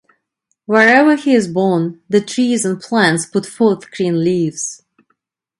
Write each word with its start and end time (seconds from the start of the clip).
Wherever 0.65 1.15
he 1.15 1.35
is 1.35 1.47
born, 1.47 2.01
the 2.09 2.21
trees 2.21 2.65
and 2.65 2.79
plants 2.81 3.27
put 3.27 3.45
forth 3.45 3.91
green 3.91 4.23
leaves. 4.23 4.81